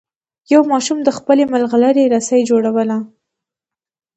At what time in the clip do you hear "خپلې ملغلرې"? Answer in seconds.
1.17-2.05